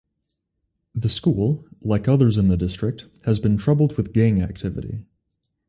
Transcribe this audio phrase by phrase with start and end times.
[0.95, 5.05] The school, like others in the district, has been troubled by gang activity.